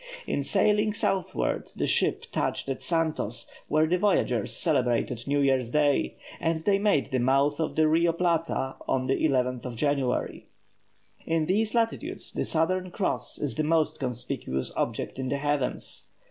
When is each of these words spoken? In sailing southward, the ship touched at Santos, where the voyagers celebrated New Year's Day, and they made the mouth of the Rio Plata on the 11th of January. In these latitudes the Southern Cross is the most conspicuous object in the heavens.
In 0.25 0.43
sailing 0.43 0.95
southward, 0.95 1.69
the 1.75 1.85
ship 1.85 2.25
touched 2.31 2.69
at 2.69 2.81
Santos, 2.81 3.47
where 3.67 3.85
the 3.85 3.99
voyagers 3.99 4.51
celebrated 4.51 5.27
New 5.27 5.39
Year's 5.41 5.69
Day, 5.69 6.15
and 6.39 6.61
they 6.61 6.79
made 6.79 7.11
the 7.11 7.19
mouth 7.19 7.59
of 7.59 7.75
the 7.75 7.87
Rio 7.87 8.11
Plata 8.11 8.77
on 8.87 9.05
the 9.05 9.23
11th 9.23 9.63
of 9.63 9.75
January. 9.75 10.47
In 11.27 11.45
these 11.45 11.75
latitudes 11.75 12.31
the 12.31 12.45
Southern 12.45 12.89
Cross 12.89 13.37
is 13.37 13.53
the 13.53 13.63
most 13.63 13.99
conspicuous 13.99 14.73
object 14.75 15.19
in 15.19 15.29
the 15.29 15.37
heavens. 15.37 16.09